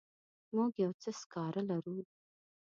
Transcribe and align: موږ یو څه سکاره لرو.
موږ 0.55 0.71
یو 0.83 0.91
څه 1.01 1.09
سکاره 1.21 1.61
لرو. 1.69 1.97